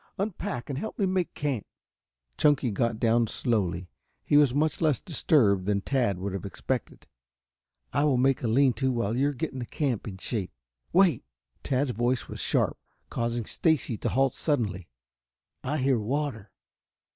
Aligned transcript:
Unpack 0.17 0.67
and 0.67 0.79
help 0.79 0.97
me 0.97 1.05
make 1.05 1.31
camp." 1.35 1.63
Chunky 2.35 2.71
got 2.71 2.99
down 2.99 3.27
slowly. 3.27 3.91
He 4.23 4.35
was 4.35 4.51
much 4.51 4.81
less 4.81 4.99
disturbed 4.99 5.67
than 5.67 5.81
Tad 5.81 6.17
would 6.17 6.33
have 6.33 6.43
expected. 6.43 7.05
"I 7.93 8.05
will 8.05 8.17
make 8.17 8.41
a 8.41 8.47
lean 8.47 8.73
to 8.81 8.91
while 8.91 9.15
you 9.15 9.29
are 9.29 9.31
getting 9.31 9.59
the 9.59 9.67
camp 9.67 10.07
in 10.07 10.17
shape. 10.17 10.51
Wait!" 10.91 11.23
Tad's 11.61 11.91
voice 11.91 12.27
was 12.27 12.39
sharp, 12.39 12.79
causing 13.11 13.45
Stacy 13.45 13.95
to 13.97 14.09
halt 14.09 14.33
suddenly. 14.33 14.87
"I 15.63 15.77
hear 15.77 15.99
water. 15.99 16.49